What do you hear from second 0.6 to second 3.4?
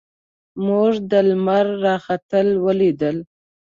موږ د لمر راختل ولیدل.